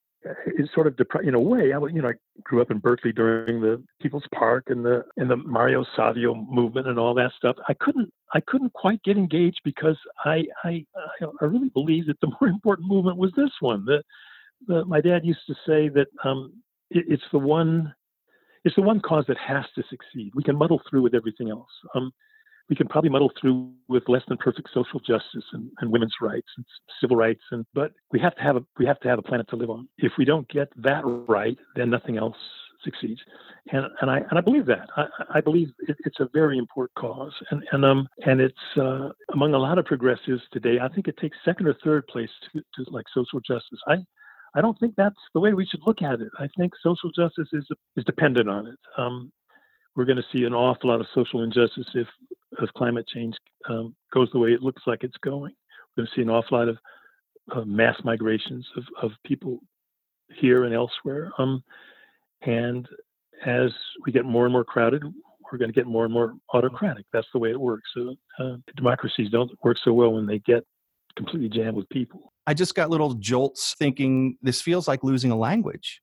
[0.46, 1.72] it's sort of depri- in a way.
[1.72, 5.30] I you know I grew up in Berkeley during the People's Park and the and
[5.30, 7.56] the Mario Savio movement and all that stuff.
[7.68, 10.84] I couldn't I couldn't quite get engaged because I I
[11.40, 13.84] I really believe that the more important movement was this one.
[13.84, 14.02] The
[14.66, 16.52] the, my dad used to say that um,
[16.90, 17.94] it, it's the one
[18.64, 20.32] it's the one cause that has to succeed.
[20.34, 21.70] We can muddle through with everything else.
[21.94, 22.12] Um,
[22.68, 26.48] we can probably muddle through with less than perfect social justice and, and, women's rights
[26.56, 26.66] and
[27.00, 29.48] civil rights, and but we have to have a we have to have a planet
[29.48, 29.88] to live on.
[29.98, 32.36] If we don't get that right, then nothing else
[32.84, 33.20] succeeds.
[33.72, 34.88] And and I and I believe that.
[34.96, 39.10] I, I believe it, it's a very important cause, and and um and it's uh,
[39.32, 40.78] among a lot of progressives today.
[40.80, 43.80] I think it takes second or third place to, to like social justice.
[43.86, 43.96] I
[44.54, 46.28] I don't think that's the way we should look at it.
[46.38, 48.78] I think social justice is is dependent on it.
[48.96, 49.32] Um,
[49.96, 52.06] we're going to see an awful lot of social injustice if
[52.62, 53.36] if climate change
[53.68, 55.52] um, goes the way it looks like it's going.
[55.96, 56.78] We're going to see an awful lot of
[57.54, 59.60] uh, mass migrations of, of people
[60.34, 61.30] here and elsewhere.
[61.38, 61.62] Um,
[62.42, 62.88] and
[63.44, 63.70] as
[64.04, 65.02] we get more and more crowded,
[65.50, 67.06] we're going to get more and more autocratic.
[67.12, 67.88] That's the way it works.
[67.94, 70.64] So uh, democracies don't work so well when they get
[71.16, 72.32] completely jammed with people.
[72.46, 76.00] I just got little jolts thinking this feels like losing a language.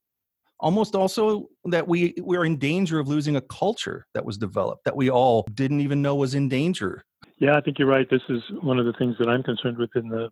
[0.59, 4.95] Almost also that we we're in danger of losing a culture that was developed that
[4.95, 7.03] we all didn't even know was in danger.
[7.39, 8.09] Yeah, I think you're right.
[8.09, 10.29] This is one of the things that I'm concerned with in the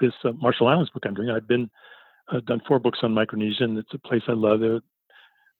[0.00, 1.30] this uh, Marshall Islands book I'm doing.
[1.30, 1.70] I've been
[2.30, 4.60] uh, done four books on Micronesia, and it's a place I love.
[4.60, 4.80] They're,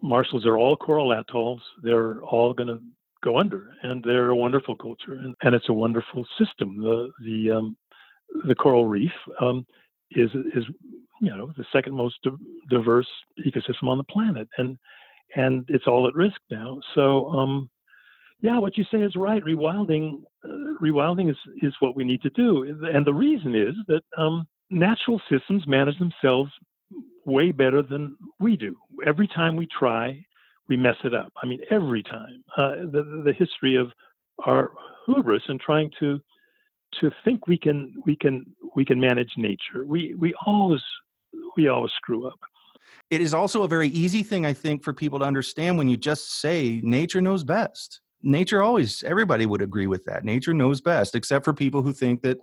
[0.02, 1.62] Marshalls are all coral atolls.
[1.82, 2.80] They're all going to
[3.22, 6.82] go under, and they're a wonderful culture, and, and it's a wonderful system.
[6.82, 7.76] The the um,
[8.46, 9.64] the coral reef um,
[10.10, 10.64] is is
[11.22, 12.16] you know the second most
[12.68, 13.06] diverse
[13.46, 14.76] ecosystem on the planet, and
[15.36, 16.80] and it's all at risk now.
[16.94, 17.70] So um,
[18.40, 19.42] yeah, what you say is right.
[19.44, 24.02] Rewilding, uh, rewilding is is what we need to do, and the reason is that
[24.18, 26.50] um, natural systems manage themselves
[27.24, 28.74] way better than we do.
[29.06, 30.20] Every time we try,
[30.68, 31.32] we mess it up.
[31.40, 32.42] I mean, every time.
[32.56, 33.92] Uh, the the history of
[34.44, 34.72] our
[35.06, 36.20] hubris and trying to
[37.00, 39.84] to think we can we can we can manage nature.
[39.86, 40.82] We we always
[41.56, 42.38] we always screw up.
[43.10, 45.96] It is also a very easy thing, I think, for people to understand when you
[45.96, 48.00] just say nature knows best.
[48.22, 50.24] Nature always everybody would agree with that.
[50.24, 52.38] Nature knows best, except for people who think that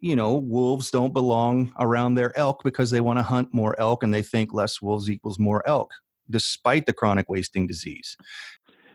[0.00, 4.02] you know wolves don't belong around their elk because they want to hunt more elk
[4.02, 5.90] and they think less wolves equals more elk,
[6.28, 8.16] despite the chronic wasting disease.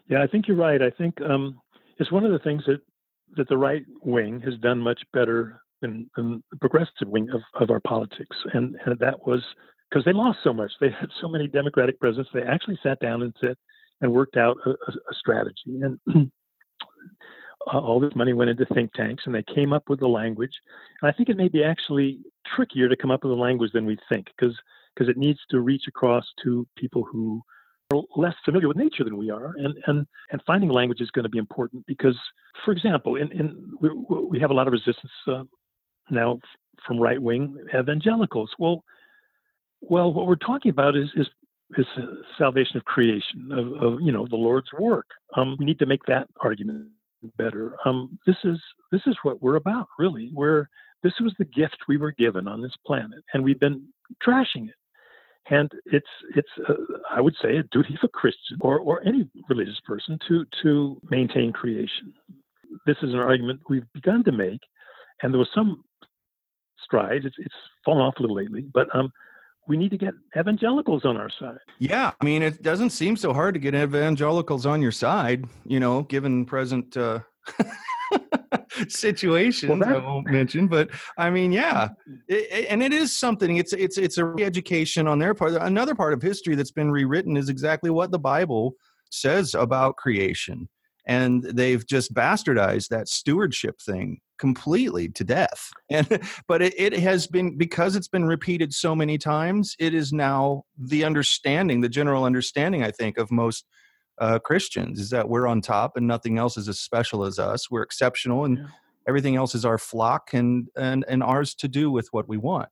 [0.08, 0.82] Yeah, I think you're right.
[0.82, 1.60] I think um,
[1.98, 2.80] it's one of the things that
[3.36, 7.70] that the right wing has done much better than, than the progressive wing of, of
[7.70, 8.36] our politics.
[8.54, 9.44] And, and that was
[9.90, 10.72] because they lost so much.
[10.80, 12.30] They had so many Democratic presidents.
[12.34, 13.56] They actually sat down and said,
[14.02, 15.82] and worked out a, a strategy.
[15.82, 16.00] And
[17.68, 20.54] all this money went into think tanks and they came up with the language.
[21.02, 22.20] And I think it may be actually
[22.56, 24.56] trickier to come up with a language than we think because
[24.96, 27.42] because it needs to reach across to people who
[27.94, 31.24] are less familiar with nature than we are, and and and finding language is going
[31.24, 32.18] to be important because,
[32.66, 33.90] for example, in in we,
[34.30, 35.44] we have a lot of resistance uh,
[36.10, 36.40] now
[36.86, 38.52] from right wing evangelicals.
[38.60, 38.84] Well,
[39.82, 41.28] well, what we're talking about is is
[41.78, 41.86] is
[42.38, 45.08] salvation of creation of, of you know the Lord's work.
[45.36, 46.88] Um, we need to make that argument
[47.38, 47.76] better.
[47.86, 48.60] Um, this is
[48.92, 50.32] this is what we're about, really.
[50.34, 50.68] We're
[51.04, 53.88] this was the gift we were given on this planet, and we've been
[54.26, 54.76] trashing it
[55.50, 56.74] and it's it's uh,
[57.10, 61.02] I would say a duty of a Christian or or any religious person to to
[61.10, 62.14] maintain creation.
[62.86, 64.62] This is an argument we've begun to make,
[65.22, 65.84] and there was some
[66.88, 67.26] strides.
[67.26, 69.12] It's it's fallen off a little lately, but um,
[69.68, 71.60] we need to get evangelicals on our side.
[71.80, 75.80] Yeah, I mean, it doesn't seem so hard to get evangelicals on your side, you
[75.80, 77.20] know, given present uh,
[78.88, 81.90] situations well, I won't mention, but I mean, yeah,
[82.28, 83.58] it, and it is something.
[83.58, 85.54] It's it's it's a re-education on their part.
[85.54, 88.74] Another part of history that's been rewritten is exactly what the Bible
[89.12, 90.70] says about creation,
[91.06, 95.72] and they've just bastardized that stewardship thing completely to death.
[95.90, 99.76] And but it, it has been because it's been repeated so many times.
[99.80, 103.66] It is now the understanding, the general understanding, I think, of most
[104.20, 107.72] uh, Christians is that we're on top and nothing else is as special as us.
[107.72, 108.66] We're exceptional and yeah.
[109.08, 112.70] everything else is our flock and, and, and ours to do with what we want.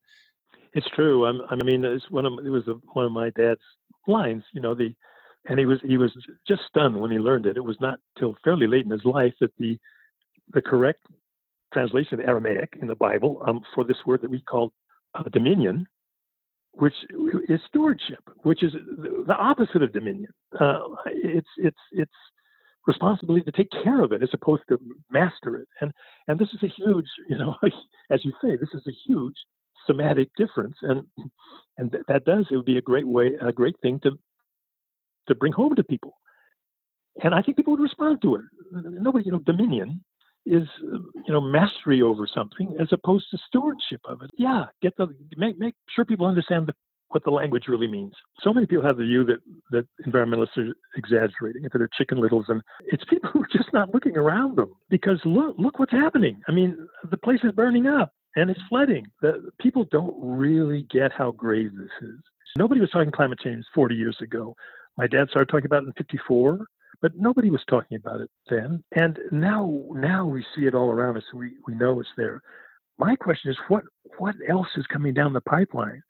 [0.73, 1.25] It's true.
[1.25, 3.61] I'm, i mean, it's one of it was a, one of my dad's
[4.07, 4.43] lines.
[4.53, 4.93] You know, the
[5.47, 6.11] and he was he was
[6.47, 7.55] just stunned when he learned it.
[7.57, 9.77] It was not till fairly late in his life that the
[10.53, 11.05] the correct
[11.75, 14.71] translation of Aramaic in the Bible um, for this word that we call
[15.13, 15.87] uh, dominion
[16.77, 16.93] which
[17.47, 20.31] is stewardship, which is the opposite of dominion.
[20.59, 22.11] Uh, it's it's it's
[22.85, 24.77] responsibility to take care of it as opposed to
[25.09, 25.67] master it.
[25.81, 25.91] And
[26.27, 27.55] and this is a huge, you know,
[28.11, 29.35] as you say, this is a huge
[29.87, 31.03] semantic difference, and
[31.77, 34.11] and th- that does it would be a great way, a great thing to
[35.27, 36.13] to bring home to people.
[37.23, 38.41] And I think people would respond to it.
[38.71, 40.03] Nobody, you know, dominion
[40.45, 44.29] is you know mastery over something as opposed to stewardship of it.
[44.37, 46.73] Yeah, get the make make sure people understand the
[47.09, 48.13] what the language really means.
[48.41, 49.37] So many people have the view that,
[49.71, 53.93] that environmentalists are exaggerating, that they're chicken littles, and it's people who are just not
[53.93, 56.41] looking around them because look, look what's happening.
[56.47, 56.77] I mean,
[57.09, 59.05] the place is burning up and it's flooding.
[59.61, 62.19] People don't really get how grave this is.
[62.57, 64.55] Nobody was talking climate change 40 years ago.
[64.97, 66.65] My dad started talking about it in 54,
[67.01, 68.83] but nobody was talking about it then.
[68.95, 71.23] And now, now we see it all around us.
[71.33, 72.41] We, we know it's there.
[72.97, 73.83] My question is, what,
[74.17, 76.01] what else is coming down the pipeline?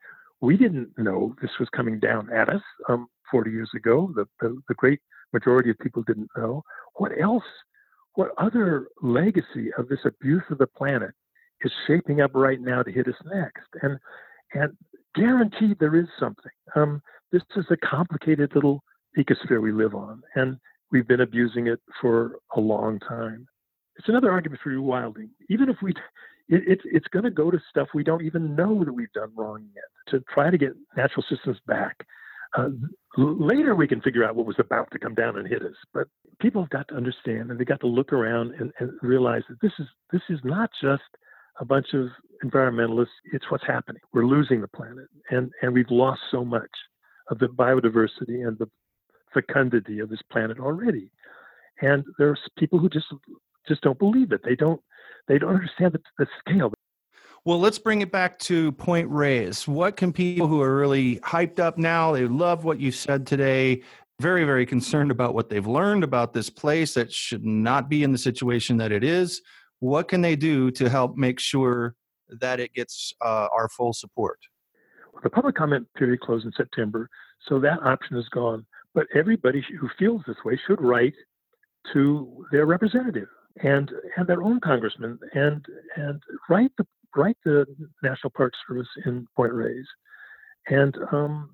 [0.41, 4.11] We didn't know this was coming down at us um, 40 years ago.
[4.15, 4.99] The, the, the great
[5.33, 6.63] majority of people didn't know.
[6.95, 7.43] What else?
[8.13, 11.11] What other legacy of this abuse of the planet
[11.61, 13.67] is shaping up right now to hit us next?
[13.81, 13.99] And
[14.53, 14.71] and
[15.15, 16.51] guaranteed there is something.
[16.75, 18.83] Um, this is a complicated little
[19.17, 20.57] ecosphere we live on, and
[20.91, 23.47] we've been abusing it for a long time.
[23.97, 25.29] It's another argument for rewilding.
[25.49, 25.91] Even if we,
[26.49, 29.31] it, it, it's going to go to stuff we don't even know that we've done
[29.36, 32.05] wrong yet to try to get natural systems back.
[32.57, 32.69] Uh,
[33.17, 35.75] later, we can figure out what was about to come down and hit us.
[35.93, 36.07] But
[36.39, 39.59] people have got to understand, and they got to look around and, and realize that
[39.61, 41.03] this is this is not just
[41.59, 42.07] a bunch of
[42.45, 43.07] environmentalists.
[43.33, 44.01] It's what's happening.
[44.13, 46.69] We're losing the planet, and and we've lost so much
[47.29, 48.69] of the biodiversity and the
[49.36, 51.11] fecundity of this planet already.
[51.81, 53.07] And there's people who just
[53.67, 54.41] just don't believe it.
[54.43, 54.81] They don't
[55.27, 56.71] they don't understand the, the scale.
[57.43, 59.67] Well, let's bring it back to Point Reyes.
[59.67, 63.83] What can people who are really hyped up now, they love what you said today,
[64.19, 68.11] very, very concerned about what they've learned about this place that should not be in
[68.11, 69.41] the situation that it is.
[69.79, 71.95] What can they do to help make sure
[72.39, 74.39] that it gets uh, our full support?
[75.13, 77.09] Well, the public comment period closed in September,
[77.47, 78.65] so that option is gone.
[78.96, 81.14] But everybody who feels this way should write
[81.93, 83.28] to their representative
[83.64, 85.64] and and their own congressman and
[85.96, 87.66] and write the write the
[88.02, 89.86] National Park Service in Point Reyes
[90.68, 91.52] and um,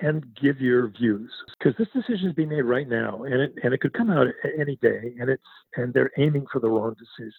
[0.00, 3.74] and give your views because this decision is being made right now and it and
[3.74, 4.26] it could come out
[4.58, 5.42] any day and it's
[5.76, 7.32] and they're aiming for the wrong decision.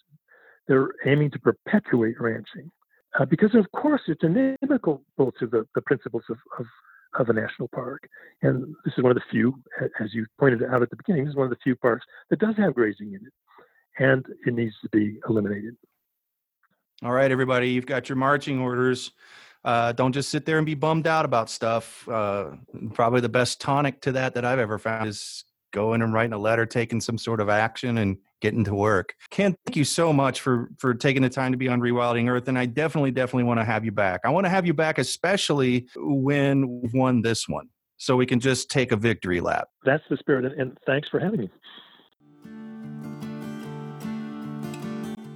[0.68, 2.70] They're aiming to perpetuate ranching
[3.18, 6.66] uh, because of course it's inimical to the, the principles of, of
[7.18, 8.08] of a national park.
[8.42, 9.62] And this is one of the few,
[10.00, 12.38] as you pointed out at the beginning, this is one of the few parks that
[12.38, 13.32] does have grazing in it.
[13.98, 15.76] And it needs to be eliminated.
[17.02, 19.12] All right, everybody, you've got your marching orders.
[19.64, 22.08] Uh, don't just sit there and be bummed out about stuff.
[22.08, 22.52] Uh,
[22.94, 25.44] probably the best tonic to that that I've ever found is
[25.76, 29.14] going and writing a letter, taking some sort of action, and getting to work.
[29.30, 32.48] Ken, thank you so much for for taking the time to be on Rewilding Earth,
[32.48, 34.22] and I definitely, definitely want to have you back.
[34.24, 37.68] I want to have you back, especially when we've won this one,
[37.98, 39.68] so we can just take a victory lap.
[39.84, 41.50] That's the spirit, and thanks for having me.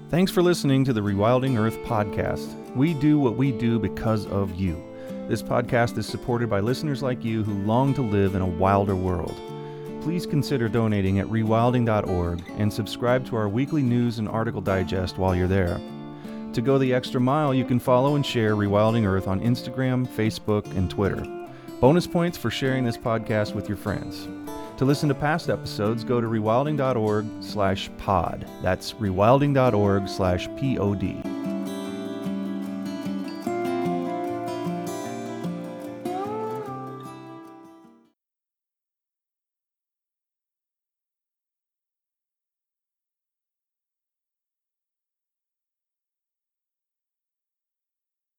[0.08, 2.74] Thanks for listening to the Rewilding Earth podcast.
[2.74, 4.82] We do what we do because of you.
[5.28, 8.96] This podcast is supported by listeners like you who long to live in a wilder
[8.96, 9.38] world.
[10.02, 15.34] Please consider donating at rewilding.org and subscribe to our weekly news and article digest while
[15.34, 15.80] you're there.
[16.54, 20.66] To go the extra mile, you can follow and share Rewilding Earth on Instagram, Facebook,
[20.76, 21.24] and Twitter.
[21.80, 24.26] Bonus points for sharing this podcast with your friends.
[24.78, 28.46] To listen to past episodes, go to rewilding.org slash pod.
[28.62, 31.39] That's rewilding.org slash P-O-D.